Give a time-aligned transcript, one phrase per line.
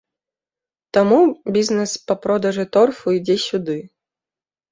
[0.97, 1.17] Таму
[1.57, 3.77] бізнес па продажы торфу ідзе сюды.